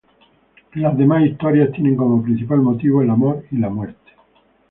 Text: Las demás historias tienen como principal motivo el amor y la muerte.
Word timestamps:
Las 0.73 0.97
demás 0.97 1.23
historias 1.25 1.71
tienen 1.73 1.95
como 1.95 2.23
principal 2.23 2.57
motivo 2.59 3.03
el 3.03 3.11
amor 3.11 3.43
y 3.51 3.57
la 3.59 3.69
muerte. 3.69 4.11